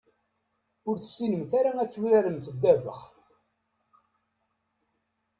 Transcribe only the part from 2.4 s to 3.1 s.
ddabex.